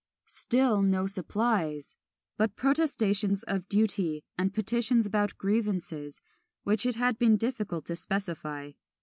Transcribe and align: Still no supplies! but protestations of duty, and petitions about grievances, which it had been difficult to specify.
Still 0.25 0.81
no 0.81 1.05
supplies! 1.05 1.95
but 2.35 2.55
protestations 2.55 3.43
of 3.43 3.69
duty, 3.69 4.23
and 4.35 4.51
petitions 4.51 5.05
about 5.05 5.37
grievances, 5.37 6.21
which 6.63 6.87
it 6.87 6.95
had 6.95 7.19
been 7.19 7.37
difficult 7.37 7.85
to 7.85 7.95
specify. 7.95 8.71